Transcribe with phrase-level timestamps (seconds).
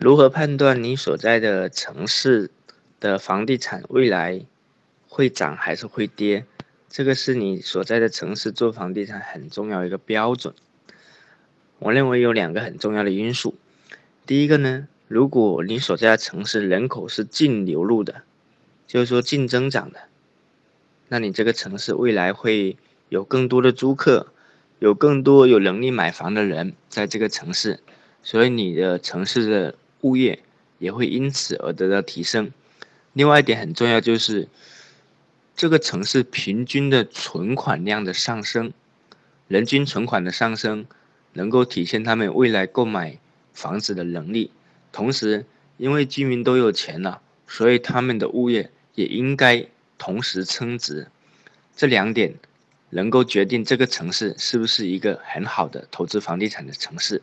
[0.00, 2.50] 如何判断你所在的城市
[3.00, 4.46] 的房地产未来
[5.06, 6.46] 会涨还是会跌？
[6.88, 10.54] 这个是你所在的城市做房地产很重要一个标准。
[11.80, 13.54] 我认为有两个很重要的因素。
[14.24, 18.22] 第一个呢，如果你所在的城市人口是净流入的，
[18.86, 20.00] 就是说净增长的，
[21.08, 22.78] 那你这个城市未来会
[23.10, 24.28] 有更多的租客，
[24.78, 27.80] 有更多有能力买房的人在这个城市，
[28.22, 29.74] 所以你的城市的。
[30.02, 30.42] 物业
[30.78, 32.52] 也会因此而得到提升。
[33.12, 34.48] 另外一点很重要，就是
[35.56, 38.72] 这个城市平均的存款量的上升，
[39.48, 40.86] 人均存款的上升，
[41.32, 43.18] 能够体现他们未来购买
[43.52, 44.52] 房子的能力。
[44.92, 45.44] 同时，
[45.76, 49.66] 因为居民都有钱了，所以他们的物业也应该
[49.98, 51.08] 同时增值。
[51.76, 52.34] 这两点
[52.90, 57.22] 能够决定这个城市是不是一个很好的投资房地产的城市。